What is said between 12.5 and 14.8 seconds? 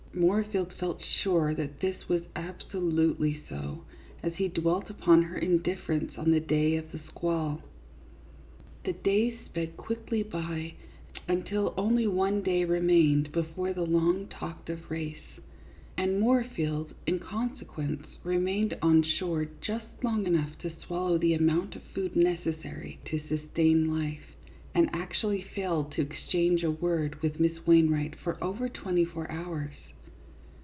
remained before the long talked